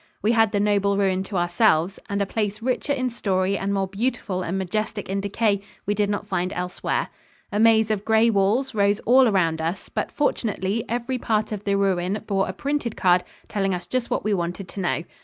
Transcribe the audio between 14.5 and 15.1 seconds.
to know.